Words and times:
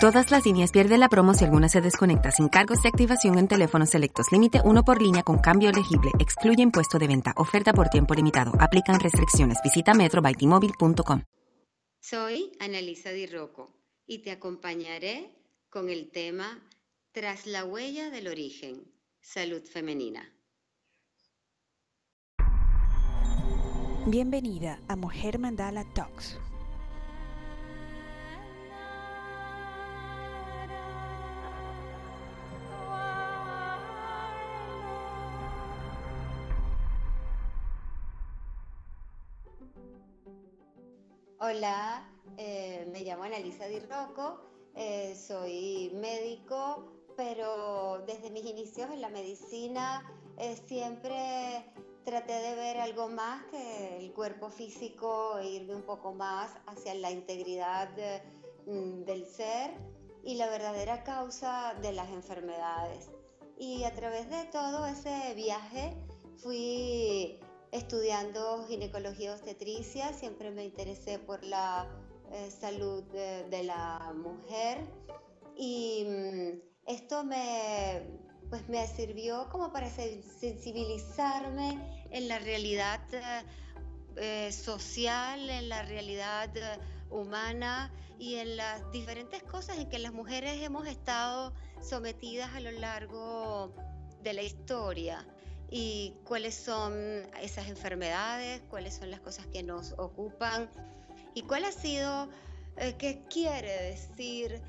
Todas 0.00 0.30
las 0.30 0.46
líneas 0.46 0.72
pierden 0.72 1.00
la 1.00 1.10
promo 1.10 1.34
si 1.34 1.44
alguna 1.44 1.68
se 1.68 1.82
desconecta 1.82 2.30
sin 2.30 2.48
cargos 2.48 2.82
de 2.82 2.88
activación 2.88 3.36
en 3.36 3.48
teléfonos 3.48 3.90
selectos. 3.90 4.32
Límite 4.32 4.62
uno 4.64 4.82
por 4.82 5.02
línea 5.02 5.22
con 5.22 5.36
cambio 5.40 5.68
elegible. 5.68 6.10
Excluye 6.18 6.62
impuesto 6.62 6.98
de 6.98 7.06
venta. 7.06 7.34
Oferta 7.36 7.74
por 7.74 7.90
tiempo 7.90 8.14
limitado. 8.14 8.52
Aplican 8.58 8.98
restricciones. 8.98 9.58
Visita 9.62 9.92
metrobytimóvil.com. 9.92 11.20
Soy 12.00 12.50
Analisa 12.60 13.10
Di 13.10 13.26
Rocco 13.26 13.68
y 14.06 14.20
te 14.22 14.30
acompañaré 14.30 15.36
con 15.68 15.90
el 15.90 16.10
tema 16.10 16.66
Tras 17.12 17.46
la 17.46 17.66
huella 17.66 18.08
del 18.08 18.28
origen. 18.28 18.90
Salud 19.20 19.62
femenina. 19.62 20.22
Bienvenida 24.06 24.80
a 24.88 24.96
Mujer 24.96 25.38
Mandala 25.38 25.84
Talks 25.92 26.38
Hola, 41.50 42.08
eh, 42.36 42.86
me 42.92 43.00
llamo 43.02 43.24
Analisa 43.24 43.66
Di 43.66 43.80
Rocco, 43.80 44.38
eh, 44.76 45.16
soy 45.16 45.90
médico, 45.96 46.92
pero 47.16 48.04
desde 48.06 48.30
mis 48.30 48.44
inicios 48.44 48.88
en 48.92 49.00
la 49.00 49.08
medicina 49.08 50.08
eh, 50.38 50.54
siempre 50.68 51.64
traté 52.04 52.34
de 52.34 52.54
ver 52.54 52.76
algo 52.78 53.08
más 53.08 53.42
que 53.46 53.98
el 53.98 54.12
cuerpo 54.12 54.50
físico 54.50 55.38
e 55.38 55.48
irme 55.48 55.74
un 55.74 55.82
poco 55.82 56.14
más 56.14 56.52
hacia 56.66 56.94
la 56.94 57.10
integridad 57.10 57.90
mm, 58.66 59.02
del 59.02 59.26
ser 59.26 59.72
y 60.22 60.36
la 60.36 60.48
verdadera 60.48 61.02
causa 61.02 61.74
de 61.82 61.90
las 61.90 62.10
enfermedades. 62.10 63.10
Y 63.58 63.82
a 63.82 63.92
través 63.96 64.30
de 64.30 64.44
todo 64.52 64.86
ese 64.86 65.34
viaje 65.34 65.96
fui 66.36 67.40
estudiando 67.72 68.66
ginecología 68.66 69.34
obstetricia, 69.34 70.12
siempre 70.12 70.50
me 70.50 70.64
interesé 70.64 71.18
por 71.18 71.44
la 71.44 71.88
eh, 72.32 72.50
salud 72.50 73.02
de, 73.04 73.62
la 73.62 74.12
mujer. 74.14 74.78
Y 75.56 76.04
mm, 76.06 76.60
esto 76.86 77.24
me, 77.24 78.02
pues 78.48 78.68
me 78.68 78.86
sirvió 78.86 79.48
como 79.50 79.72
para 79.72 79.90
sensibilizarme 79.90 82.06
en 82.10 82.28
la 82.28 82.38
realidad 82.38 83.00
eh, 84.16 84.52
social, 84.52 85.48
en 85.48 85.68
la 85.68 85.82
realidad 85.82 86.50
humana 87.10 87.92
y 88.18 88.36
en 88.36 88.56
las 88.56 88.90
diferentes 88.92 89.42
cosas 89.44 89.78
en 89.78 89.88
que 89.88 89.98
las 89.98 90.12
mujeres 90.12 90.62
hemos 90.62 90.86
estado 90.86 91.52
sometidas 91.80 92.54
a 92.54 92.60
lo 92.60 92.70
largo 92.72 93.74
de 94.22 94.34
la 94.34 94.42
historia 94.42 95.26
y 95.70 96.14
cuáles 96.24 96.54
son 96.54 96.94
esas 97.40 97.68
enfermedades, 97.68 98.60
cuáles 98.68 98.94
son 98.94 99.10
las 99.10 99.20
cosas 99.20 99.46
que 99.46 99.62
nos 99.62 99.92
ocupan 99.92 100.68
y 101.34 101.42
cuál 101.42 101.64
ha 101.64 101.72
sido, 101.72 102.28
eh, 102.76 102.96
qué 102.98 103.22
quiere 103.30 103.90
decir 103.90 104.60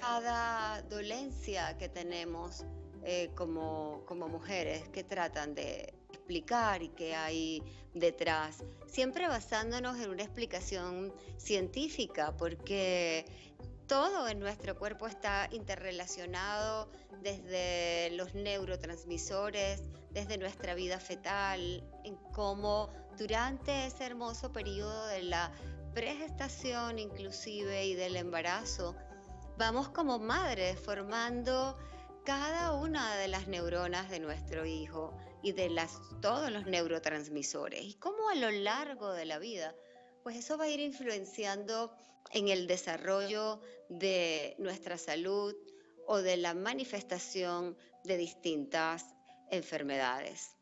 cada 0.00 0.82
dolencia 0.82 1.76
que 1.78 1.88
tenemos 1.88 2.64
eh, 3.04 3.30
como, 3.34 4.02
como 4.06 4.28
mujeres 4.28 4.88
que 4.88 5.02
tratan 5.02 5.54
de 5.54 5.92
explicar 6.10 6.82
y 6.82 6.88
qué 6.88 7.14
hay 7.14 7.62
detrás, 7.92 8.64
siempre 8.86 9.28
basándonos 9.28 9.98
en 10.00 10.10
una 10.10 10.22
explicación 10.22 11.12
científica, 11.36 12.34
porque 12.36 13.26
todo 13.86 14.28
en 14.28 14.40
nuestro 14.40 14.78
cuerpo 14.78 15.06
está 15.06 15.48
interrelacionado 15.52 16.88
desde 17.22 18.10
los 18.16 18.34
neurotransmisores, 18.34 19.82
desde 20.14 20.38
nuestra 20.38 20.74
vida 20.74 20.98
fetal, 21.00 21.82
en 22.04 22.16
cómo 22.32 22.90
durante 23.18 23.86
ese 23.86 24.04
hermoso 24.04 24.52
periodo 24.52 25.06
de 25.08 25.24
la 25.24 25.52
pregestación 25.92 26.98
inclusive 26.98 27.86
y 27.86 27.94
del 27.94 28.16
embarazo, 28.16 28.96
vamos 29.58 29.88
como 29.88 30.18
madres 30.18 30.78
formando 30.78 31.76
cada 32.24 32.72
una 32.72 33.16
de 33.16 33.28
las 33.28 33.48
neuronas 33.48 34.08
de 34.08 34.20
nuestro 34.20 34.64
hijo 34.64 35.16
y 35.42 35.52
de 35.52 35.68
las, 35.68 36.00
todos 36.22 36.50
los 36.50 36.64
neurotransmisores. 36.64 37.84
Y 37.84 37.94
cómo 37.94 38.30
a 38.30 38.34
lo 38.34 38.50
largo 38.50 39.12
de 39.12 39.26
la 39.26 39.38
vida, 39.38 39.74
pues 40.22 40.36
eso 40.36 40.56
va 40.56 40.64
a 40.64 40.68
ir 40.68 40.80
influenciando 40.80 41.92
en 42.32 42.48
el 42.48 42.66
desarrollo 42.66 43.60
de 43.88 44.56
nuestra 44.58 44.96
salud 44.96 45.54
o 46.06 46.18
de 46.18 46.36
la 46.36 46.54
manifestación 46.54 47.76
de 48.04 48.16
distintas 48.16 49.13
enfermedades. 49.50 50.56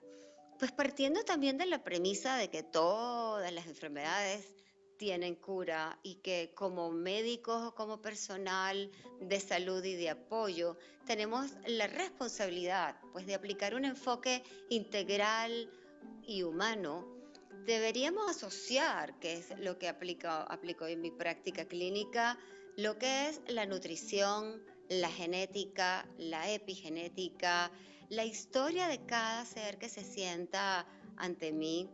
Pues 0.58 0.72
partiendo 0.72 1.24
también 1.24 1.58
de 1.58 1.66
la 1.66 1.82
premisa 1.82 2.36
de 2.36 2.48
que 2.48 2.62
todas 2.62 3.52
las 3.52 3.66
enfermedades 3.66 4.52
tienen 4.96 5.34
cura 5.34 5.98
y 6.02 6.16
que 6.16 6.52
como 6.54 6.92
médicos 6.92 7.62
o 7.62 7.74
como 7.74 8.00
personal 8.00 8.90
de 9.20 9.40
salud 9.40 9.82
y 9.82 9.94
de 9.94 10.10
apoyo 10.10 10.78
tenemos 11.06 11.50
la 11.66 11.88
responsabilidad 11.88 12.96
pues 13.12 13.26
de 13.26 13.34
aplicar 13.34 13.74
un 13.74 13.84
enfoque 13.84 14.44
integral 14.68 15.68
y 16.24 16.44
humano 16.44 17.22
deberíamos 17.64 18.28
asociar, 18.28 19.18
que 19.18 19.34
es 19.34 19.58
lo 19.58 19.78
que 19.78 19.88
aplico, 19.88 20.28
aplico 20.28 20.86
en 20.86 21.00
mi 21.00 21.10
práctica 21.10 21.64
clínica, 21.64 22.38
lo 22.76 22.98
que 22.98 23.28
es 23.28 23.40
la 23.48 23.66
nutrición, 23.66 24.62
la 24.88 25.08
genética, 25.08 26.08
la 26.18 26.50
epigenética, 26.50 27.70
la 28.12 28.26
historia 28.26 28.88
de 28.88 29.06
cada 29.06 29.42
ser 29.46 29.78
que 29.78 29.88
se 29.88 30.04
sienta 30.04 30.86
ante 31.16 31.50
mí, 31.50 31.88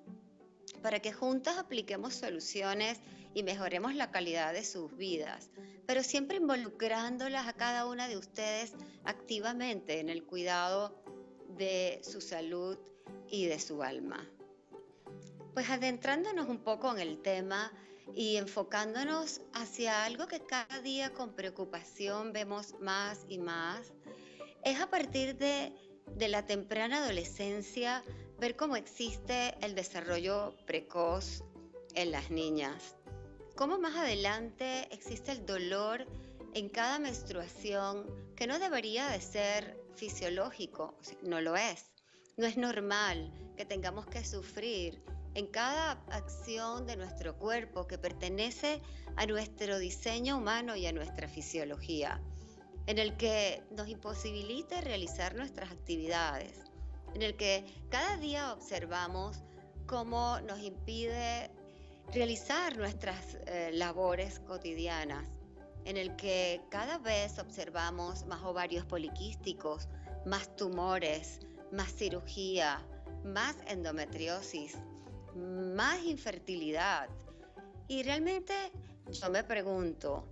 para 0.82 0.98
que 0.98 1.12
juntas 1.12 1.58
apliquemos 1.58 2.12
soluciones 2.12 2.98
y 3.34 3.44
mejoremos 3.44 3.94
la 3.94 4.10
calidad 4.10 4.52
de 4.52 4.64
sus 4.64 4.96
vidas, 4.96 5.48
pero 5.86 6.02
siempre 6.02 6.38
involucrándolas 6.38 7.46
a 7.46 7.52
cada 7.52 7.86
una 7.86 8.08
de 8.08 8.16
ustedes 8.16 8.72
activamente 9.04 10.00
en 10.00 10.08
el 10.08 10.24
cuidado 10.24 11.00
de 11.56 12.00
su 12.02 12.20
salud 12.20 12.76
y 13.28 13.46
de 13.46 13.60
su 13.60 13.84
alma. 13.84 14.28
Pues 15.54 15.70
adentrándonos 15.70 16.48
un 16.48 16.58
poco 16.58 16.90
en 16.90 16.98
el 16.98 17.22
tema 17.22 17.72
y 18.16 18.38
enfocándonos 18.38 19.40
hacia 19.52 20.04
algo 20.04 20.26
que 20.26 20.40
cada 20.40 20.80
día 20.80 21.12
con 21.12 21.36
preocupación 21.36 22.32
vemos 22.32 22.74
más 22.80 23.24
y 23.28 23.38
más, 23.38 23.92
es 24.64 24.80
a 24.80 24.90
partir 24.90 25.36
de, 25.36 25.72
de 26.16 26.28
la 26.28 26.46
temprana 26.46 26.98
adolescencia 26.98 28.02
ver 28.38 28.56
cómo 28.56 28.76
existe 28.76 29.54
el 29.60 29.74
desarrollo 29.74 30.54
precoz 30.66 31.44
en 31.94 32.12
las 32.12 32.30
niñas, 32.30 32.96
cómo 33.56 33.78
más 33.78 33.96
adelante 33.96 34.88
existe 34.92 35.32
el 35.32 35.44
dolor 35.44 36.06
en 36.54 36.68
cada 36.68 36.98
menstruación 36.98 38.06
que 38.36 38.46
no 38.46 38.58
debería 38.58 39.08
de 39.08 39.20
ser 39.20 39.80
fisiológico, 39.96 40.96
no 41.22 41.40
lo 41.40 41.56
es. 41.56 41.90
No 42.36 42.46
es 42.46 42.56
normal 42.56 43.32
que 43.56 43.64
tengamos 43.64 44.06
que 44.06 44.24
sufrir 44.24 45.02
en 45.34 45.48
cada 45.48 45.92
acción 46.10 46.86
de 46.86 46.96
nuestro 46.96 47.36
cuerpo 47.36 47.86
que 47.86 47.98
pertenece 47.98 48.80
a 49.16 49.26
nuestro 49.26 49.78
diseño 49.78 50.38
humano 50.38 50.76
y 50.76 50.86
a 50.86 50.92
nuestra 50.92 51.28
fisiología, 51.28 52.20
en 52.88 52.98
el 52.98 53.18
que 53.18 53.62
nos 53.70 53.86
imposibilita 53.86 54.80
realizar 54.80 55.34
nuestras 55.34 55.70
actividades, 55.70 56.54
en 57.14 57.20
el 57.20 57.36
que 57.36 57.66
cada 57.90 58.16
día 58.16 58.50
observamos 58.54 59.42
cómo 59.84 60.40
nos 60.40 60.58
impide 60.60 61.50
realizar 62.14 62.78
nuestras 62.78 63.36
eh, 63.44 63.72
labores 63.74 64.40
cotidianas, 64.40 65.28
en 65.84 65.98
el 65.98 66.16
que 66.16 66.62
cada 66.70 66.96
vez 66.96 67.38
observamos 67.38 68.24
más 68.24 68.42
ovarios 68.42 68.86
poliquísticos, 68.86 69.86
más 70.24 70.56
tumores, 70.56 71.40
más 71.70 71.92
cirugía, 71.92 72.82
más 73.22 73.54
endometriosis, 73.66 74.78
más 75.36 76.02
infertilidad. 76.06 77.10
Y 77.86 78.02
realmente 78.02 78.54
yo 79.10 79.28
me 79.28 79.44
pregunto, 79.44 80.24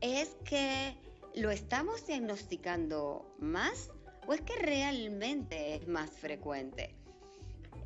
¿es 0.00 0.36
que 0.44 1.03
lo 1.34 1.50
estamos 1.50 2.06
diagnosticando 2.06 3.34
más 3.38 3.90
o 4.26 4.34
es 4.34 4.40
que 4.42 4.56
realmente 4.56 5.74
es 5.74 5.88
más 5.88 6.10
frecuente? 6.10 6.94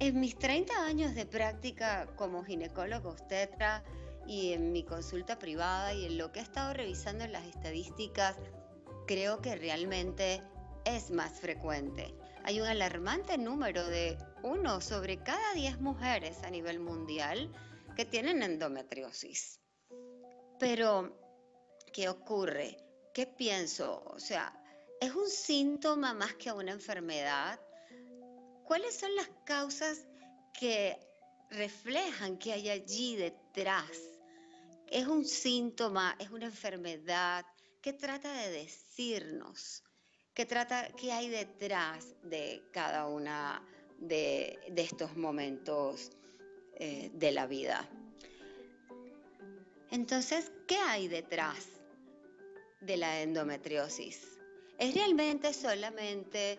En 0.00 0.20
mis 0.20 0.38
30 0.38 0.84
años 0.84 1.14
de 1.14 1.26
práctica 1.26 2.06
como 2.16 2.44
ginecólogo 2.44 3.10
obstetra 3.10 3.82
y 4.26 4.52
en 4.52 4.70
mi 4.72 4.84
consulta 4.84 5.38
privada 5.38 5.94
y 5.94 6.04
en 6.04 6.18
lo 6.18 6.30
que 6.30 6.40
he 6.40 6.42
estado 6.42 6.74
revisando 6.74 7.24
en 7.24 7.32
las 7.32 7.46
estadísticas, 7.46 8.36
creo 9.06 9.40
que 9.40 9.56
realmente 9.56 10.42
es 10.84 11.10
más 11.10 11.40
frecuente. 11.40 12.14
Hay 12.44 12.60
un 12.60 12.66
alarmante 12.66 13.38
número 13.38 13.86
de 13.86 14.16
uno 14.42 14.80
sobre 14.80 15.16
cada 15.18 15.54
10 15.54 15.80
mujeres 15.80 16.42
a 16.44 16.50
nivel 16.50 16.78
mundial 16.78 17.50
que 17.96 18.04
tienen 18.04 18.42
endometriosis. 18.42 19.60
Pero, 20.60 21.18
¿qué 21.92 22.08
ocurre? 22.08 22.87
¿Qué 23.12 23.26
pienso? 23.26 24.02
O 24.06 24.20
sea, 24.20 24.52
¿es 25.00 25.14
un 25.14 25.28
síntoma 25.28 26.14
más 26.14 26.34
que 26.34 26.52
una 26.52 26.72
enfermedad? 26.72 27.60
¿Cuáles 28.64 28.96
son 28.96 29.14
las 29.16 29.28
causas 29.44 30.06
que 30.58 30.98
reflejan 31.50 32.38
que 32.38 32.52
hay 32.52 32.68
allí 32.68 33.16
detrás? 33.16 33.98
¿Es 34.86 35.06
un 35.06 35.24
síntoma? 35.24 36.16
¿Es 36.18 36.30
una 36.30 36.46
enfermedad? 36.46 37.44
¿Qué 37.80 37.92
trata 37.92 38.32
de 38.32 38.50
decirnos? 38.50 39.82
¿Qué 40.34 40.46
trata, 40.46 40.88
qué 40.96 41.12
hay 41.12 41.28
detrás 41.28 42.14
de 42.22 42.62
cada 42.72 43.08
una 43.08 43.62
de, 43.98 44.58
estos 44.76 45.16
momentos 45.16 46.10
eh, 46.74 47.10
de 47.14 47.32
la 47.32 47.46
vida? 47.46 47.88
Entonces, 49.90 50.52
¿qué 50.66 50.76
hay 50.76 51.08
detrás 51.08 51.77
de 52.80 52.96
la 52.96 53.22
endometriosis? 53.22 54.38
¿Es 54.78 54.94
realmente 54.94 55.52
solamente 55.52 56.58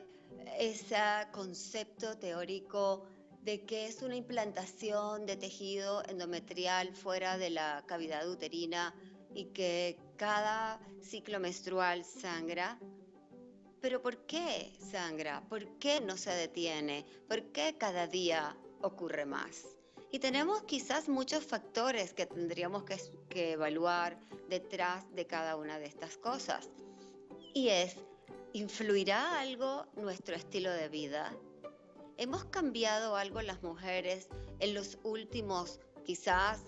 ese 0.58 0.98
concepto 1.32 2.18
teórico 2.18 3.06
de 3.42 3.66
que 3.66 3.88
es 3.88 4.02
una 4.02 4.16
implantación 4.16 5.26
de 5.26 5.38
tejido 5.38 6.04
endometrial 6.08 6.94
fuera 6.94 7.38
de 7.38 7.50
la 7.50 7.84
cavidad 7.88 8.30
uterina 8.30 8.94
y 9.34 9.46
que 9.46 9.98
cada 10.18 10.80
ciclo 11.02 11.40
menstrual 11.40 12.04
sangra? 12.04 12.78
Pero 13.82 14.02
¿por 14.02 14.26
qué 14.26 14.74
sangra? 14.92 15.42
¿Por 15.48 15.80
qué 15.80 16.02
no 16.02 16.18
se 16.18 16.32
detiene? 16.32 17.06
¿Por 17.30 17.52
qué 17.54 17.76
cada 17.78 18.08
día 18.08 18.58
ocurre 18.82 19.26
más? 19.26 19.79
Y 20.12 20.18
tenemos 20.18 20.64
quizás 20.64 21.08
muchos 21.08 21.44
factores 21.44 22.14
que 22.14 22.26
tendríamos 22.26 22.84
que, 23.30 23.52
evaluar 23.52 24.20
detrás 24.50 25.06
de 25.14 25.28
cada 25.28 25.56
una 25.56 25.78
de 25.78 25.86
estas 25.86 26.18
cosas. 26.18 26.68
Y 27.54 27.70
es, 27.70 27.96
¿influirá 28.54 29.40
algo 29.40 29.86
nuestro 29.96 30.36
estilo 30.36 30.72
de 30.72 30.90
vida? 30.90 31.32
¿Hemos 32.18 32.46
cambiado 32.46 33.16
algo 33.16 33.42
las 33.44 33.62
mujeres 33.62 34.28
en 34.60 34.74
los 34.74 34.98
últimos 35.04 35.80
quizás 36.04 36.60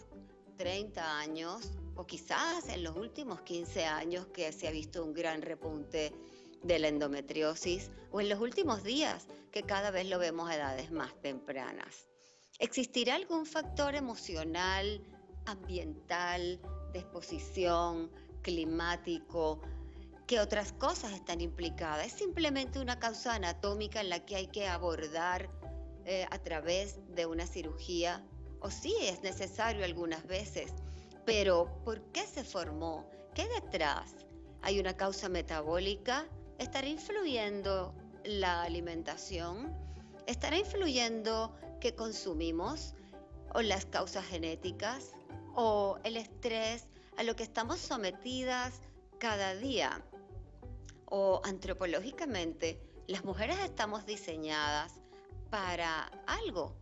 30 0.57 1.19
años 1.19 1.71
o 1.95 2.05
quizás 2.05 2.69
en 2.69 2.83
los 2.83 2.95
últimos 2.95 3.41
15 3.41 3.85
años 3.85 4.27
que 4.27 4.51
se 4.51 4.67
ha 4.67 4.71
visto 4.71 5.03
un 5.03 5.13
gran 5.13 5.41
repunte 5.41 6.13
de 6.61 6.77
la 6.77 6.89
endometriosis 6.89 7.89
o 8.11 8.21
en 8.21 8.29
los 8.29 8.39
últimos 8.39 8.83
días 8.83 9.25
que 9.51 9.63
cada 9.63 9.89
vez 9.89 10.07
lo 10.07 10.19
vemos 10.19 10.47
a 10.47 10.55
edades 10.55 10.91
más 10.91 11.19
tempranas? 11.21 12.10
¿Existirá 12.59 13.15
algún 13.15 13.45
factor 13.45 13.95
emocional, 13.95 15.01
ambiental, 15.45 16.59
de 16.93 16.99
exposición, 16.99 18.11
climático, 18.41 19.61
que 20.27 20.39
otras 20.39 20.71
cosas 20.73 21.11
están 21.13 21.41
implicadas? 21.41 22.07
¿Es 22.07 22.13
simplemente 22.13 22.79
una 22.79 22.99
causa 22.99 23.35
anatómica 23.35 24.01
en 24.01 24.09
la 24.09 24.25
que 24.25 24.35
hay 24.35 24.47
que 24.47 24.67
abordar 24.67 25.49
eh, 26.05 26.25
a 26.29 26.39
través 26.39 26.99
de 27.15 27.25
una 27.25 27.47
cirugía? 27.47 28.23
O 28.59 28.69
sí 28.69 28.93
es 29.01 29.23
necesario 29.23 29.83
algunas 29.83 30.25
veces, 30.27 30.71
pero 31.25 31.81
¿por 31.83 32.01
qué 32.11 32.25
se 32.27 32.43
formó? 32.43 33.09
¿Qué 33.33 33.47
detrás? 33.47 34.13
¿Hay 34.61 34.79
una 34.79 34.95
causa 34.95 35.29
metabólica? 35.29 36.27
¿Estará 36.59 36.87
influyendo 36.87 37.95
la 38.23 38.61
alimentación? 38.61 39.75
¿Estará 40.27 40.57
influyendo 40.57 41.55
que 41.81 41.93
consumimos 41.93 42.93
o 43.53 43.61
las 43.61 43.85
causas 43.85 44.25
genéticas 44.25 45.11
o 45.53 45.99
el 46.05 46.15
estrés 46.15 46.87
a 47.17 47.23
lo 47.23 47.35
que 47.35 47.43
estamos 47.43 47.79
sometidas 47.79 48.79
cada 49.17 49.55
día. 49.55 50.01
O 51.07 51.41
antropológicamente, 51.43 52.79
las 53.07 53.25
mujeres 53.25 53.59
estamos 53.59 54.05
diseñadas 54.05 54.93
para 55.49 56.03
algo, 56.27 56.73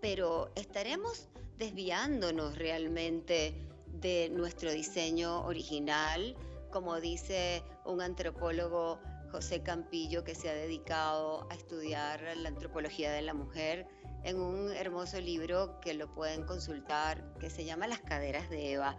pero 0.00 0.50
estaremos 0.54 1.28
desviándonos 1.58 2.56
realmente 2.56 3.54
de 4.00 4.30
nuestro 4.30 4.72
diseño 4.72 5.44
original, 5.44 6.34
como 6.70 7.00
dice 7.00 7.62
un 7.84 8.00
antropólogo 8.00 8.98
José 9.30 9.62
Campillo 9.62 10.24
que 10.24 10.34
se 10.34 10.48
ha 10.48 10.54
dedicado 10.54 11.46
a 11.50 11.54
estudiar 11.54 12.22
la 12.36 12.48
antropología 12.48 13.12
de 13.12 13.22
la 13.22 13.34
mujer 13.34 13.86
en 14.24 14.40
un 14.40 14.72
hermoso 14.72 15.20
libro 15.20 15.78
que 15.80 15.94
lo 15.94 16.12
pueden 16.12 16.44
consultar, 16.44 17.22
que 17.38 17.50
se 17.50 17.64
llama 17.64 17.86
Las 17.86 18.00
caderas 18.00 18.48
de 18.50 18.72
Eva. 18.72 18.98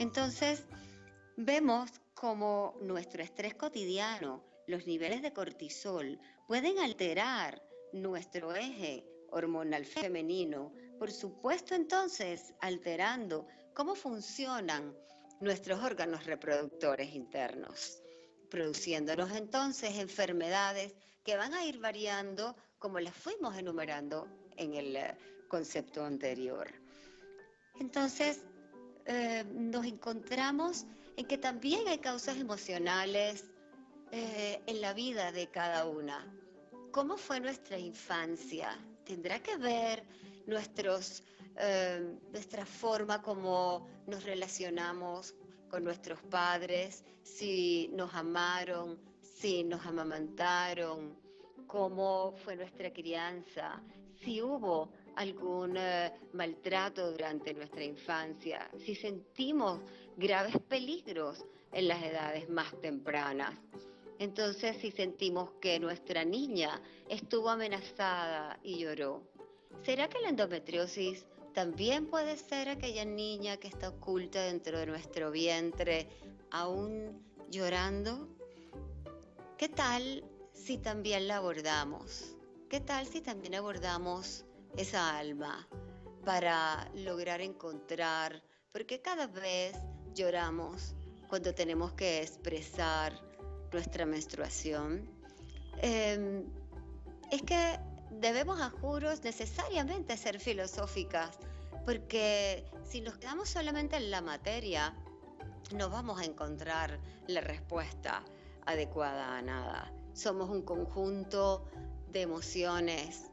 Entonces, 0.00 0.64
vemos 1.36 1.90
cómo 2.14 2.76
nuestro 2.82 3.22
estrés 3.22 3.54
cotidiano, 3.54 4.44
los 4.66 4.86
niveles 4.86 5.22
de 5.22 5.32
cortisol, 5.32 6.20
pueden 6.46 6.78
alterar 6.80 7.62
nuestro 7.92 8.54
eje 8.54 9.06
hormonal 9.30 9.84
femenino, 9.84 10.72
por 10.98 11.12
supuesto 11.12 11.74
entonces 11.74 12.54
alterando 12.60 13.46
cómo 13.74 13.94
funcionan 13.94 14.94
nuestros 15.40 15.82
órganos 15.82 16.26
reproductores 16.26 17.14
internos, 17.14 18.02
produciéndonos 18.50 19.30
entonces 19.36 19.96
enfermedades 19.98 20.94
que 21.22 21.36
van 21.36 21.54
a 21.54 21.64
ir 21.64 21.78
variando 21.78 22.56
como 22.78 23.00
las 23.00 23.14
fuimos 23.14 23.56
enumerando 23.56 24.28
en 24.56 24.74
el 24.74 24.96
eh, 24.96 25.16
concepto 25.48 26.04
anterior. 26.04 26.68
Entonces, 27.80 28.44
eh, 29.06 29.44
nos 29.52 29.86
encontramos 29.86 30.86
en 31.16 31.26
que 31.26 31.38
también 31.38 31.88
hay 31.88 31.98
causas 31.98 32.36
emocionales 32.36 33.44
eh, 34.12 34.60
en 34.66 34.80
la 34.80 34.92
vida 34.92 35.32
de 35.32 35.48
cada 35.48 35.86
una. 35.86 36.26
¿Cómo 36.92 37.16
fue 37.16 37.40
nuestra 37.40 37.78
infancia? 37.78 38.78
¿Tendrá 39.04 39.42
que 39.42 39.56
ver 39.56 40.04
nuestros, 40.46 41.22
nuestra 42.32 42.64
forma 42.64 43.20
como 43.20 43.86
nos 44.06 44.24
relacionamos 44.24 45.34
con 45.68 45.84
nuestros 45.84 46.20
padres, 46.22 47.04
si 47.22 47.90
nos 47.92 48.14
amaron, 48.14 48.98
si 49.22 49.64
nos 49.64 49.84
amamantaron, 49.84 51.16
cómo 51.68 52.34
fue 52.44 52.56
nuestra 52.56 52.92
crianza, 52.92 53.80
si 54.24 54.42
hubo 54.42 54.88
algún 55.14 55.76
eh, 55.76 56.12
maltrato 56.32 57.12
durante 57.12 57.54
nuestra 57.54 57.84
infancia, 57.84 58.68
si 58.84 58.94
sentimos 58.94 59.80
graves 60.16 60.56
peligros 60.68 61.44
en 61.72 61.86
las 61.86 62.02
edades 62.02 62.48
más 62.48 62.72
tempranas. 62.80 63.54
Entonces, 64.18 64.78
si 64.78 64.90
sentimos 64.90 65.50
que 65.60 65.78
nuestra 65.78 66.24
niña 66.24 66.80
estuvo 67.08 67.50
amenazada 67.50 68.58
y 68.64 68.78
lloró, 68.78 69.22
¿será 69.84 70.08
que 70.08 70.20
la 70.20 70.30
endometriosis 70.30 71.24
también 71.54 72.06
puede 72.06 72.36
ser 72.36 72.68
aquella 72.68 73.04
niña 73.04 73.58
que 73.58 73.68
está 73.68 73.90
oculta 73.90 74.42
dentro 74.42 74.78
de 74.78 74.86
nuestro 74.86 75.30
vientre, 75.30 76.08
aún 76.50 77.22
llorando? 77.50 78.28
¿Qué 79.56 79.68
tal 79.68 80.24
si 80.68 80.76
también 80.76 81.28
la 81.28 81.38
abordamos? 81.38 82.36
¿Qué 82.68 82.78
tal 82.80 83.06
si 83.06 83.22
también 83.22 83.54
abordamos 83.54 84.44
esa 84.76 85.16
alma 85.16 85.66
para 86.26 86.90
lograr 86.94 87.40
encontrar, 87.40 88.42
porque 88.70 89.00
cada 89.00 89.28
vez 89.28 89.74
lloramos 90.12 90.94
cuando 91.26 91.54
tenemos 91.54 91.94
que 91.94 92.20
expresar 92.20 93.18
nuestra 93.72 94.04
menstruación? 94.04 95.08
Em, 95.80 96.44
es 97.32 97.40
que 97.44 97.78
debemos 98.10 98.60
a 98.60 98.68
juros 98.68 99.24
necesariamente 99.24 100.18
ser 100.18 100.38
filosóficas, 100.38 101.38
porque 101.86 102.66
si 102.84 103.00
nos 103.00 103.16
quedamos 103.16 103.48
solamente 103.48 103.96
en 103.96 104.10
la 104.10 104.20
materia, 104.20 104.94
no 105.74 105.88
vamos 105.88 106.20
a 106.20 106.26
encontrar 106.26 107.00
la 107.26 107.40
respuesta 107.40 108.22
adecuada 108.66 109.38
a 109.38 109.40
nada. 109.40 109.97
Somos 110.18 110.50
un 110.50 110.62
conjunto 110.62 111.64
de 112.10 112.22
emociones, 112.22 113.30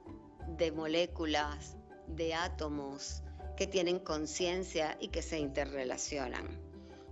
de 0.50 0.72
moléculas, 0.72 1.77
de 2.06 2.36
átomos 2.36 3.24
que 3.58 3.65
tienen 3.65 3.98
conciencia 3.98 4.96
y 5.01 5.08
que 5.08 5.24
se 5.24 5.39
interrelacionan. 5.39 6.48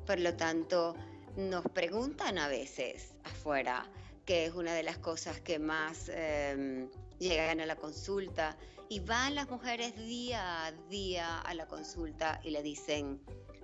Por 0.06 0.20
lo 0.20 0.36
tanto, 0.36 0.94
nos 1.38 1.64
preguntan 1.72 2.38
a 2.38 2.48
veces 2.48 3.16
afuera, 3.24 3.90
que 4.26 4.46
es 4.46 4.54
una 4.54 4.76
de 4.76 4.84
las 4.84 5.00
cosas 5.00 5.42
que 5.42 5.58
más 5.58 6.08
em, 6.14 6.88
llegan 7.18 7.60
a 7.60 7.66
la 7.66 7.76
consulta, 7.76 8.56
y 8.90 9.00
van 9.00 9.34
las 9.34 9.50
mujeres 9.50 9.96
día 9.98 10.68
a 10.68 10.72
día 10.88 11.40
a 11.40 11.56
la 11.56 11.66
consulta 11.66 12.40
y 12.44 12.52
le 12.52 12.62
dicen, 12.62 13.20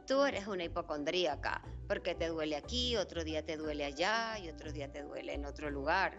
tú 0.10 0.26
eres 0.26 0.48
una 0.48 0.64
hipocondríaca, 0.64 1.62
porque 1.88 2.16
te 2.16 2.30
duele 2.30 2.56
aquí, 2.56 2.98
otro 2.98 3.24
día 3.24 3.46
te 3.46 3.58
duele 3.58 3.86
allá 3.86 4.40
y 4.40 4.50
otro 4.50 4.72
día 4.72 4.92
te 4.92 5.04
duele 5.04 5.36
en 5.36 5.46
otro 5.46 5.70
lugar. 5.70 6.18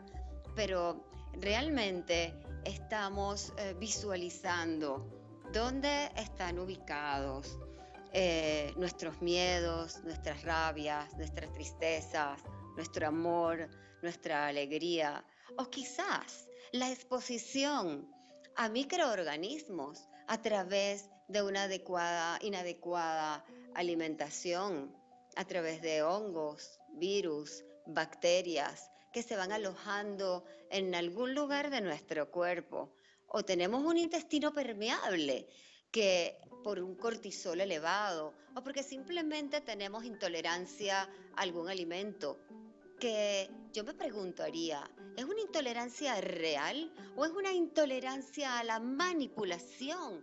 Pero 0.55 1.05
realmente 1.33 2.33
estamos 2.65 3.53
eh, 3.59 3.75
visualizando 3.81 5.11
dónde 5.53 6.09
están 6.15 6.61
ubicados 6.61 7.59
eh, 8.13 8.73
nuestros 8.77 9.21
miedos, 9.21 9.99
nuestras 10.05 10.45
rabias, 10.45 11.13
nuestras 11.17 11.53
tristezas, 11.53 12.41
nuestro 12.77 13.09
amor, 13.09 13.69
nuestra 14.03 14.47
alegría, 14.47 15.25
o 15.59 15.69
quizás 15.69 16.49
la 16.71 16.93
exposición 16.93 18.09
a 18.55 18.69
microorganismos 18.69 20.09
a 20.29 20.41
través 20.41 21.11
de 21.27 21.43
una 21.43 21.65
adecuada, 21.65 22.39
inadecuada 22.41 23.45
alimentación, 23.75 24.95
a 25.37 25.45
través 25.45 25.81
de 25.83 26.03
hongos, 26.03 26.81
virus, 26.95 27.65
bacterias 27.87 28.91
que 29.13 29.23
se 29.23 29.37
van 29.37 29.53
alojando 29.53 30.45
en 30.71 30.95
algún 30.95 31.35
lugar 31.35 31.71
de 31.71 31.81
nuestro 31.81 32.31
cuerpo. 32.31 32.93
O 33.27 33.45
tenemos 33.45 33.83
un 33.85 33.97
intestino 33.97 34.53
permeable 34.53 35.49
que 35.91 36.37
por 36.63 36.79
un 36.79 36.95
cortisol 36.95 37.61
elevado 37.61 38.35
o 38.55 38.63
porque 38.63 38.83
simplemente 38.83 39.61
tenemos 39.61 40.05
intolerancia 40.05 41.03
a 41.03 41.09
algún 41.43 41.69
alimento 41.69 42.39
que 42.99 43.51
yo 43.73 43.83
me 43.83 43.95
preguntaría, 43.95 44.89
¿es 45.17 45.25
una 45.25 45.41
intolerancia 45.41 46.21
real 46.21 46.93
o 47.17 47.25
es 47.25 47.31
una 47.31 47.53
intolerancia 47.53 48.59
a 48.59 48.65
la 48.65 48.79
manipulación 48.79 50.23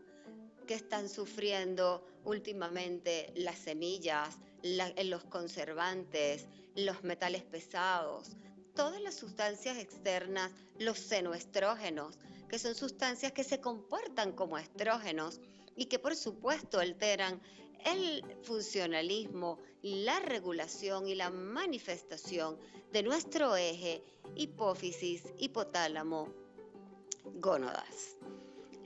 que 0.67 0.75
están 0.75 1.09
sufriendo 1.09 2.05
últimamente 2.25 3.31
las 3.35 3.57
semillas, 3.57 4.37
los 4.61 5.23
conservantes, 5.23 6.45
los 6.75 7.03
metales 7.03 7.43
pesados, 7.43 8.31
todas 8.75 9.01
las 9.01 9.15
sustancias 9.15 9.77
externas, 9.77 10.51
los 10.77 10.99
senoestrógenos, 10.99 12.19
que 12.47 12.59
son 12.59 12.75
sustancias 12.75 13.31
que 13.31 13.43
se 13.43 13.59
comportan 13.59 14.33
como 14.33 14.57
estrógenos 14.57 15.39
y 15.75 15.85
que 15.85 15.99
por 15.99 16.15
supuesto 16.15 16.79
alteran 16.79 17.41
el 17.85 18.23
funcionalismo, 18.43 19.59
la 19.81 20.19
regulación 20.19 21.07
y 21.07 21.15
la 21.15 21.29
manifestación 21.29 22.57
de 22.91 23.03
nuestro 23.03 23.55
eje 23.55 24.03
hipófisis, 24.35 25.23
hipotálamo, 25.37 26.33
gónodas. 27.35 28.17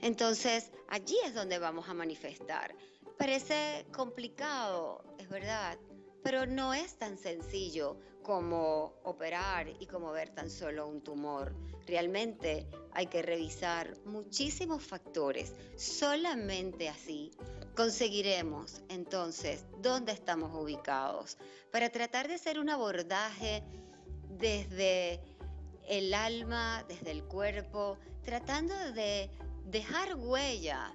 Entonces, 0.02 0.70
allí 0.88 1.16
es 1.24 1.34
donde 1.34 1.58
vamos 1.58 1.88
a 1.88 1.94
manifestar. 1.94 2.74
Parece 3.16 3.86
complicado, 3.92 5.04
es 5.18 5.28
verdad, 5.28 5.78
pero 6.24 6.44
no 6.44 6.74
es 6.74 6.98
tan 6.98 7.16
sencillo 7.16 7.96
como 8.22 8.94
operar 9.04 9.68
y 9.80 9.86
como 9.86 10.12
ver 10.12 10.30
tan 10.30 10.50
solo 10.50 10.86
un 10.88 11.02
tumor. 11.02 11.54
Realmente 11.86 12.66
hay 12.92 13.06
que 13.06 13.22
revisar 13.22 13.96
muchísimos 14.04 14.82
factores. 14.82 15.54
Solamente 15.76 16.88
así 16.88 17.30
conseguiremos 17.76 18.82
entonces 18.88 19.64
dónde 19.80 20.12
estamos 20.12 20.54
ubicados 20.54 21.38
para 21.70 21.90
tratar 21.90 22.28
de 22.28 22.34
hacer 22.34 22.58
un 22.58 22.70
abordaje 22.70 23.64
desde 24.28 25.20
el 25.88 26.14
alma, 26.14 26.84
desde 26.88 27.10
el 27.10 27.24
cuerpo, 27.24 27.98
tratando 28.24 28.74
de 28.92 29.30
dejar 29.64 30.14
huella. 30.16 30.92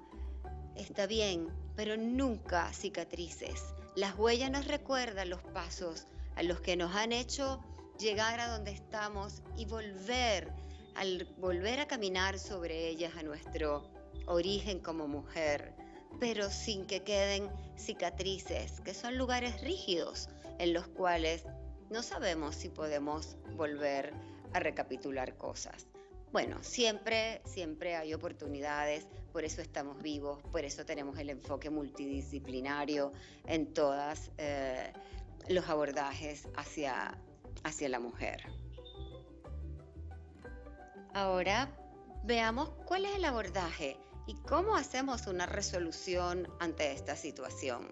Está 0.75 1.07
bien, 1.07 1.47
pero 1.75 1.97
nunca 1.97 2.71
cicatrices. 2.73 3.63
Las 3.95 4.17
huellas 4.17 4.51
nos 4.51 4.65
recuerdan 4.67 5.29
los 5.29 5.41
pasos 5.41 6.07
a 6.35 6.43
los 6.43 6.61
que 6.61 6.75
nos 6.75 6.95
han 6.95 7.11
hecho 7.11 7.59
llegar 7.97 8.39
a 8.39 8.49
donde 8.49 8.71
estamos 8.71 9.41
y 9.55 9.65
volver, 9.65 10.51
al 10.95 11.25
volver 11.37 11.79
a 11.79 11.87
caminar 11.87 12.37
sobre 12.37 12.87
ellas 12.87 13.15
a 13.17 13.23
nuestro 13.23 13.89
origen 14.27 14.79
como 14.79 15.07
mujer, 15.07 15.73
pero 16.19 16.49
sin 16.49 16.85
que 16.85 17.03
queden 17.03 17.49
cicatrices, 17.77 18.81
que 18.81 18.93
son 18.93 19.17
lugares 19.17 19.61
rígidos 19.61 20.29
en 20.59 20.73
los 20.73 20.87
cuales 20.87 21.43
no 21.89 22.03
sabemos 22.03 22.55
si 22.55 22.69
podemos 22.69 23.37
volver 23.55 24.13
a 24.53 24.59
recapitular 24.59 25.35
cosas. 25.37 25.87
Bueno, 26.31 26.61
siempre, 26.61 27.41
siempre 27.45 27.95
hay 27.95 28.13
oportunidades, 28.13 29.07
por 29.31 29.45
eso 29.45 29.61
estamos 29.61 30.01
vivos, 30.01 30.41
por 30.51 30.65
eso 30.65 30.85
tenemos 30.85 31.17
el 31.19 31.29
enfoque 31.29 31.69
multidisciplinario 31.69 33.13
en 33.45 33.73
todos 33.73 34.31
eh, 34.37 34.91
los 35.47 35.67
abordajes 35.69 36.47
hacia, 36.55 37.17
hacia 37.63 37.89
la 37.89 37.99
mujer. 37.99 38.43
Ahora 41.13 41.69
veamos 42.25 42.69
cuál 42.85 43.05
es 43.05 43.15
el 43.15 43.25
abordaje 43.25 43.97
y 44.27 44.35
cómo 44.35 44.75
hacemos 44.75 45.27
una 45.27 45.45
resolución 45.45 46.47
ante 46.59 46.91
esta 46.91 47.15
situación. 47.15 47.91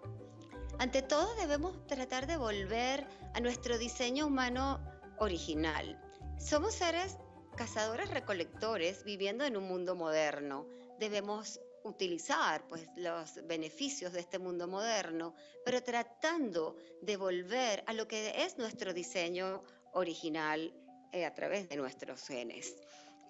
Ante 0.77 1.01
todo 1.01 1.33
debemos 1.35 1.87
tratar 1.87 2.27
de 2.27 2.35
volver 2.35 3.07
a 3.33 3.39
nuestro 3.39 3.77
diseño 3.77 4.27
humano 4.27 4.79
original. 5.19 5.99
Somos 6.39 6.75
seres 6.75 7.17
cazadores 7.55 8.09
recolectores 8.09 9.03
viviendo 9.03 9.45
en 9.45 9.57
un 9.57 9.67
mundo 9.67 9.95
moderno. 9.95 10.67
Debemos 10.99 11.59
utilizar 11.83 12.67
pues 12.67 12.87
los 12.97 13.45
beneficios 13.47 14.13
de 14.13 14.19
este 14.19 14.39
mundo 14.39 14.67
moderno, 14.67 15.35
pero 15.63 15.83
tratando 15.83 16.77
de 17.01 17.17
volver 17.17 17.83
a 17.87 17.93
lo 17.93 18.07
que 18.07 18.43
es 18.43 18.57
nuestro 18.57 18.93
diseño 18.93 19.63
original 19.93 20.73
eh, 21.11 21.25
a 21.25 21.33
través 21.33 21.69
de 21.69 21.77
nuestros 21.77 22.27
genes 22.27 22.75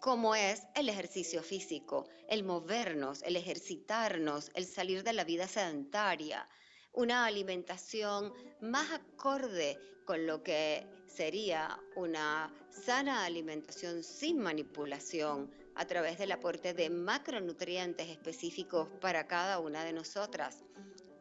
como 0.06 0.36
es 0.36 0.68
el 0.76 0.88
ejercicio 0.88 1.42
físico, 1.42 2.08
el 2.30 2.44
movernos, 2.44 3.24
el 3.24 3.36
ejercitarnos, 3.38 4.52
el 4.54 4.68
salir 4.68 5.04
de 5.04 5.14
la 5.14 5.24
vida 5.24 5.48
sedentaria, 5.48 6.48
una 6.94 7.26
alimentación 7.26 8.32
más 8.62 8.92
acorde 8.92 9.80
con 10.06 10.28
lo 10.28 10.44
que 10.44 10.86
sería 11.08 11.80
una 11.96 12.54
sana 12.76 13.26
alimentación 13.26 14.04
sin 14.04 14.40
manipulación 14.40 15.50
a 15.76 15.86
través 15.86 16.18
del 16.18 16.32
aporte 16.32 16.74
de 16.74 16.90
macronutrientes 16.90 18.10
específicos 18.10 18.90
para 19.02 19.28
cada 19.28 19.60
una 19.60 19.84
de 19.84 19.94
nosotras, 19.94 20.64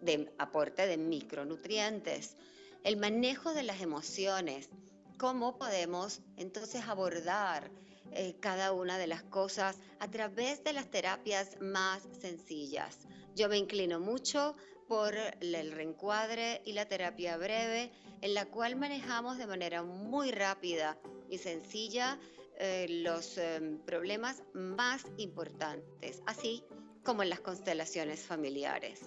de 0.01 0.33
aporte 0.39 0.87
de 0.87 0.97
micronutrientes, 0.97 2.37
el 2.83 2.97
manejo 2.97 3.55
de 3.55 3.63
las 3.63 3.81
emociones, 3.81 4.69
cómo 5.17 5.57
podemos 5.57 6.21
entonces 6.37 6.87
abordar 6.87 7.71
eh, 8.13 8.37
cada 8.41 8.73
una 8.73 8.99
de 8.99 9.07
las 9.07 9.23
cosas 9.23 9.79
a 10.01 10.11
través 10.11 10.63
de 10.65 10.73
las 10.73 10.91
terapias 10.91 11.61
más 11.61 12.03
sencillas. 12.21 12.99
Yo 13.35 13.49
me 13.49 13.59
inclino 13.59 14.01
mucho 14.01 14.55
por 14.87 15.15
el 15.17 15.73
reencuadre 15.73 16.61
y 16.65 16.73
la 16.73 16.87
terapia 16.87 17.37
breve, 17.37 17.91
en 18.21 18.35
la 18.35 18.47
cual 18.47 18.77
manejamos 18.77 19.39
de 19.39 19.47
manera 19.47 19.83
muy 19.83 20.31
rápida 20.31 20.99
y 21.29 21.39
sencilla 21.39 22.19
eh, 22.59 22.87
los 22.89 23.39
em, 23.39 23.79
problemas 23.79 24.43
más 24.53 25.05
importantes, 25.17 26.23
así 26.27 26.65
como 27.03 27.23
en 27.23 27.31
las 27.31 27.41
constelaciones 27.41 28.21
familiares. 28.21 29.01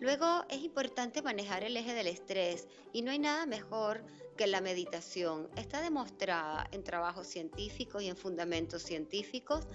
Luego 0.00 0.44
es 0.48 0.62
importante 0.62 1.22
manejar 1.22 1.64
el 1.64 1.76
eje 1.76 1.94
del 1.94 2.06
estrés 2.06 2.66
y 2.92 3.02
no 3.02 3.10
hay 3.10 3.18
nada 3.18 3.46
mejor 3.46 4.04
que 4.36 4.46
la 4.46 4.60
meditación. 4.60 5.48
Está 5.56 5.80
demostrada 5.80 6.66
en 6.72 6.82
trabajos 6.82 7.26
científicos 7.26 8.02
y 8.02 8.08
en 8.08 8.16
fundamentos 8.16 8.82
científicos 8.82 9.66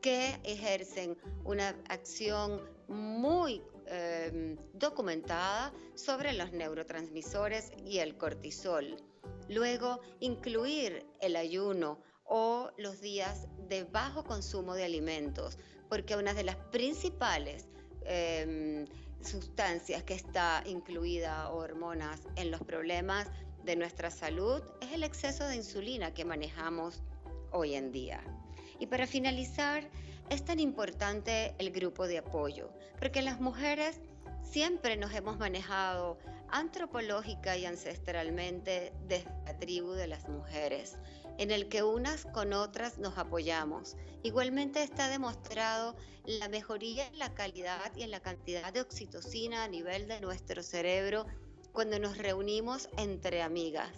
que 0.00 0.38
ejercen 0.44 1.16
una 1.44 1.70
acción 1.88 2.60
muy 2.88 3.62
Em, 3.86 4.56
documentada 4.72 5.70
sobre 5.94 6.32
los 6.32 6.52
neurotransmisores 6.52 7.70
y 7.84 7.98
el 7.98 8.16
cortisol. 8.16 8.96
Luego, 9.48 10.00
incluir 10.20 11.06
el 11.20 11.36
ayuno 11.36 11.98
o 12.24 12.70
los 12.78 13.00
días 13.00 13.46
de 13.68 13.84
bajo 13.84 14.24
consumo 14.24 14.74
de 14.74 14.84
alimentos, 14.84 15.58
porque 15.88 16.16
una 16.16 16.34
de 16.34 16.44
las 16.44 16.56
principales 16.56 17.68
em, 18.04 18.86
sustancias 19.20 20.02
que 20.02 20.14
está 20.14 20.62
incluida 20.66 21.50
o 21.50 21.58
hormonas 21.58 22.20
en 22.36 22.50
los 22.50 22.60
problemas 22.62 23.28
de 23.64 23.76
nuestra 23.76 24.10
salud 24.10 24.62
es 24.80 24.92
el 24.92 25.02
exceso 25.02 25.46
de 25.46 25.56
insulina 25.56 26.12
que 26.12 26.24
manejamos 26.24 27.02
hoy 27.50 27.74
en 27.74 27.92
día. 27.92 28.22
Y 28.78 28.86
para 28.86 29.06
finalizar, 29.06 29.88
es 30.30 30.44
tan 30.44 30.60
importante 30.60 31.54
el 31.58 31.70
grupo 31.70 32.06
de 32.06 32.18
apoyo, 32.18 32.70
porque 32.98 33.22
las 33.22 33.40
mujeres 33.40 34.00
siempre 34.42 34.96
nos 34.96 35.14
hemos 35.14 35.38
manejado 35.38 36.18
antropológica 36.54 37.56
y 37.56 37.66
ancestralmente 37.66 38.92
desde 39.08 39.28
la 39.44 39.58
tribu 39.58 39.90
de 39.90 40.06
las 40.06 40.28
mujeres, 40.28 40.96
en 41.36 41.50
el 41.50 41.68
que 41.68 41.82
unas 41.82 42.26
con 42.26 42.52
otras 42.52 42.98
nos 42.98 43.18
apoyamos. 43.18 43.96
Igualmente 44.22 44.84
está 44.84 45.08
demostrado 45.08 45.96
la 46.24 46.48
mejoría 46.48 47.08
en 47.08 47.18
la 47.18 47.34
calidad 47.34 47.90
y 47.96 48.04
en 48.04 48.12
la 48.12 48.20
cantidad 48.20 48.72
de 48.72 48.82
oxitocina 48.82 49.64
a 49.64 49.68
nivel 49.68 50.06
de 50.06 50.20
nuestro 50.20 50.62
cerebro 50.62 51.26
cuando 51.72 51.98
nos 51.98 52.18
reunimos 52.18 52.88
entre 52.98 53.42
amigas 53.42 53.90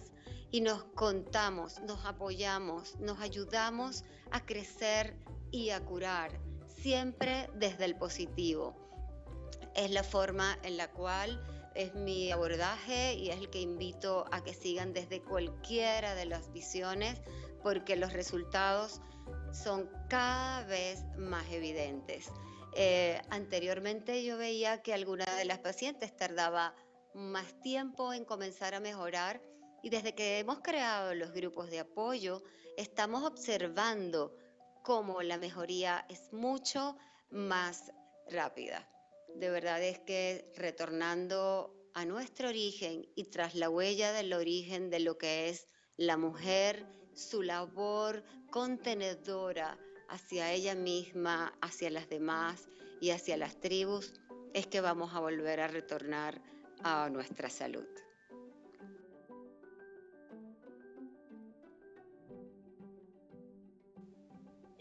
y 0.50 0.62
nos 0.62 0.82
contamos, 0.94 1.78
nos 1.80 2.06
apoyamos, 2.06 2.96
nos 3.00 3.20
ayudamos 3.20 4.02
a 4.30 4.46
crecer 4.46 5.14
y 5.50 5.70
a 5.70 5.84
curar, 5.84 6.40
siempre 6.64 7.50
desde 7.54 7.84
el 7.84 7.96
positivo. 7.96 8.74
Es 9.74 9.90
la 9.90 10.02
forma 10.02 10.58
en 10.62 10.78
la 10.78 10.90
cual 10.90 11.38
es 11.76 11.94
mi 11.94 12.32
abordaje 12.32 13.14
y 13.14 13.28
es 13.28 13.36
el 13.36 13.50
que 13.50 13.60
invito 13.60 14.24
a 14.32 14.42
que 14.42 14.54
sigan 14.54 14.92
desde 14.92 15.22
cualquiera 15.22 16.14
de 16.14 16.24
las 16.24 16.52
visiones 16.52 17.20
porque 17.62 17.96
los 17.96 18.12
resultados 18.12 19.00
son 19.52 19.90
cada 20.08 20.64
vez 20.64 21.04
más 21.18 21.50
evidentes. 21.50 22.30
Eh, 22.74 23.20
anteriormente 23.30 24.24
yo 24.24 24.36
veía 24.36 24.82
que 24.82 24.94
alguna 24.94 25.24
de 25.36 25.44
las 25.44 25.58
pacientes 25.58 26.14
tardaba 26.16 26.74
más 27.14 27.58
tiempo 27.60 28.12
en 28.12 28.24
comenzar 28.24 28.74
a 28.74 28.80
mejorar 28.80 29.40
y 29.82 29.90
desde 29.90 30.14
que 30.14 30.38
hemos 30.38 30.60
creado 30.60 31.14
los 31.14 31.32
grupos 31.32 31.70
de 31.70 31.80
apoyo 31.80 32.42
estamos 32.76 33.24
observando 33.24 34.36
cómo 34.82 35.22
la 35.22 35.38
mejoría 35.38 36.04
es 36.08 36.32
mucho 36.32 36.96
más 37.30 37.92
rápida. 38.30 38.88
De 39.38 39.50
verdad 39.50 39.82
es 39.82 39.98
que 39.98 40.50
retornando 40.56 41.90
a 41.92 42.06
nuestro 42.06 42.48
origen 42.48 43.06
y 43.14 43.24
tras 43.24 43.54
la 43.54 43.68
huella 43.68 44.12
del 44.12 44.32
origen 44.32 44.88
de 44.88 45.00
lo 45.00 45.18
que 45.18 45.50
es 45.50 45.66
la 45.98 46.16
mujer, 46.16 46.86
su 47.14 47.42
labor 47.42 48.24
contenedora 48.50 49.78
hacia 50.08 50.52
ella 50.52 50.74
misma, 50.74 51.52
hacia 51.60 51.90
las 51.90 52.08
demás 52.08 52.66
y 52.98 53.10
hacia 53.10 53.36
las 53.36 53.60
tribus, 53.60 54.14
es 54.54 54.66
que 54.66 54.80
vamos 54.80 55.14
a 55.14 55.20
volver 55.20 55.60
a 55.60 55.68
retornar 55.68 56.40
a 56.82 57.10
nuestra 57.10 57.50
salud. 57.50 57.86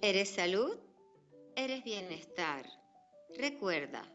¿Eres 0.02 0.30
salud? 0.30 0.78
Eres 1.58 1.84
bienestar. 1.84 2.66
Recuerda, 3.38 4.15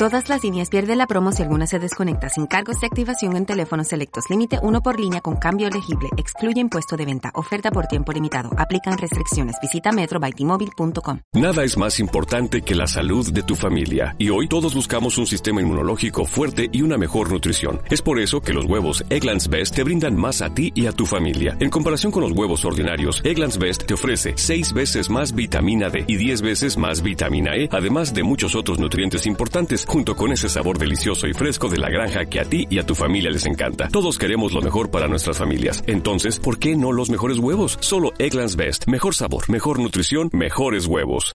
Todas 0.00 0.30
las 0.30 0.42
líneas 0.42 0.70
pierden 0.70 0.96
la 0.96 1.06
promo 1.06 1.30
si 1.30 1.42
alguna 1.42 1.66
se 1.66 1.78
desconecta 1.78 2.30
sin 2.30 2.46
cargos 2.46 2.80
de 2.80 2.86
activación 2.86 3.36
en 3.36 3.44
teléfonos 3.44 3.88
selectos. 3.88 4.30
Límite 4.30 4.58
uno 4.62 4.80
por 4.80 4.98
línea 4.98 5.20
con 5.20 5.36
cambio 5.36 5.68
elegible. 5.68 6.08
Excluye 6.16 6.58
impuesto 6.58 6.96
de 6.96 7.04
venta. 7.04 7.30
Oferta 7.34 7.70
por 7.70 7.86
tiempo 7.86 8.10
limitado. 8.10 8.48
Aplican 8.56 8.96
restricciones. 8.96 9.56
Visita 9.60 9.92
metrobytimóvil.com. 9.92 11.18
Nada 11.34 11.64
es 11.64 11.76
más 11.76 12.00
importante 12.00 12.62
que 12.62 12.74
la 12.74 12.86
salud 12.86 13.30
de 13.30 13.42
tu 13.42 13.54
familia. 13.56 14.16
Y 14.16 14.30
hoy 14.30 14.48
todos 14.48 14.74
buscamos 14.74 15.18
un 15.18 15.26
sistema 15.26 15.60
inmunológico 15.60 16.24
fuerte 16.24 16.70
y 16.72 16.80
una 16.80 16.96
mejor 16.96 17.30
nutrición. 17.30 17.82
Es 17.90 18.00
por 18.00 18.20
eso 18.20 18.40
que 18.40 18.54
los 18.54 18.64
huevos 18.64 19.04
Egglands 19.10 19.48
Best 19.48 19.74
te 19.74 19.84
brindan 19.84 20.16
más 20.16 20.40
a 20.40 20.48
ti 20.48 20.72
y 20.74 20.86
a 20.86 20.92
tu 20.92 21.04
familia. 21.04 21.58
En 21.60 21.68
comparación 21.68 22.10
con 22.10 22.22
los 22.22 22.32
huevos 22.32 22.64
ordinarios, 22.64 23.20
Egglands 23.22 23.58
Best 23.58 23.84
te 23.84 23.92
ofrece 23.92 24.32
6 24.34 24.72
veces 24.72 25.10
más 25.10 25.34
vitamina 25.34 25.90
D 25.90 26.06
y 26.08 26.16
10 26.16 26.40
veces 26.40 26.78
más 26.78 27.02
vitamina 27.02 27.54
E, 27.54 27.68
además 27.70 28.14
de 28.14 28.22
muchos 28.22 28.54
otros 28.54 28.78
nutrientes 28.78 29.26
importantes 29.26 29.84
junto 29.90 30.14
con 30.14 30.30
ese 30.30 30.48
sabor 30.48 30.78
delicioso 30.78 31.26
y 31.26 31.32
fresco 31.32 31.68
de 31.68 31.76
la 31.76 31.90
granja 31.90 32.24
que 32.24 32.38
a 32.38 32.44
ti 32.44 32.64
y 32.70 32.78
a 32.78 32.86
tu 32.86 32.94
familia 32.94 33.28
les 33.28 33.44
encanta. 33.44 33.88
Todos 33.88 34.18
queremos 34.18 34.52
lo 34.52 34.62
mejor 34.62 34.92
para 34.92 35.08
nuestras 35.08 35.38
familias. 35.38 35.82
Entonces, 35.88 36.38
¿por 36.38 36.60
qué 36.60 36.76
no 36.76 36.92
los 36.92 37.10
mejores 37.10 37.38
huevos? 37.38 37.76
Solo 37.80 38.12
Egglands 38.20 38.54
Best. 38.54 38.86
Mejor 38.86 39.16
sabor, 39.16 39.50
mejor 39.50 39.80
nutrición, 39.80 40.30
mejores 40.32 40.86
huevos. 40.86 41.24